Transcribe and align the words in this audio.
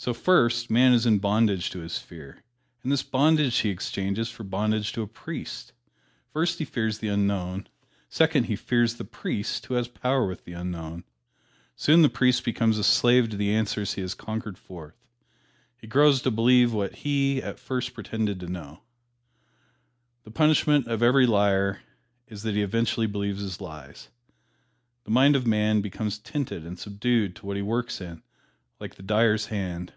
So 0.00 0.14
first, 0.14 0.70
man 0.70 0.92
is 0.92 1.06
in 1.06 1.18
bondage 1.18 1.70
to 1.70 1.80
his 1.80 1.98
fear, 1.98 2.44
and 2.84 2.92
this 2.92 3.02
bondage 3.02 3.58
he 3.58 3.68
exchanges 3.68 4.30
for 4.30 4.44
bondage 4.44 4.92
to 4.92 5.02
a 5.02 5.08
priest. 5.08 5.72
First, 6.32 6.60
he 6.60 6.64
fears 6.64 7.00
the 7.00 7.08
unknown; 7.08 7.66
second, 8.08 8.44
he 8.46 8.54
fears 8.54 8.94
the 8.94 9.04
priest 9.04 9.66
who 9.66 9.74
has 9.74 9.88
power 9.88 10.24
with 10.28 10.44
the 10.44 10.52
unknown. 10.52 11.02
Soon 11.74 12.02
the 12.02 12.08
priest 12.08 12.44
becomes 12.44 12.78
a 12.78 12.84
slave 12.84 13.28
to 13.30 13.36
the 13.36 13.52
answers 13.52 13.94
he 13.94 14.00
has 14.00 14.14
conjured 14.14 14.56
forth. 14.56 15.04
He 15.76 15.88
grows 15.88 16.22
to 16.22 16.30
believe 16.30 16.72
what 16.72 16.94
he 17.02 17.42
at 17.42 17.58
first 17.58 17.92
pretended 17.92 18.38
to 18.38 18.46
know. 18.46 18.84
The 20.22 20.30
punishment 20.30 20.86
of 20.86 21.02
every 21.02 21.26
liar 21.26 21.80
is 22.28 22.44
that 22.44 22.54
he 22.54 22.62
eventually 22.62 23.08
believes 23.08 23.40
his 23.40 23.60
lies. 23.60 24.10
The 25.02 25.10
mind 25.10 25.34
of 25.34 25.44
man 25.44 25.80
becomes 25.80 26.20
tinted 26.20 26.64
and 26.64 26.78
subdued 26.78 27.34
to 27.34 27.46
what 27.46 27.56
he 27.56 27.62
works 27.62 28.00
in, 28.00 28.22
like 28.80 28.94
the 28.94 29.02
dyer's 29.02 29.46
hand. 29.46 29.92